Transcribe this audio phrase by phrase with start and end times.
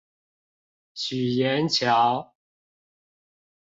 [0.95, 2.33] 許顏橋